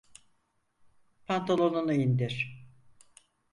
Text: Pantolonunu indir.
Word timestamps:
Pantolonunu 1.27 1.91
indir. 1.93 2.65